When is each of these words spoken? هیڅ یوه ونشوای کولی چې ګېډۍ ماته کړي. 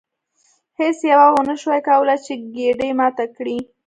هیڅ 0.79 0.97
یوه 1.11 1.27
ونشوای 1.33 1.81
کولی 1.89 2.15
چې 2.25 2.33
ګېډۍ 2.55 2.91
ماته 2.99 3.25
کړي. 3.35 3.57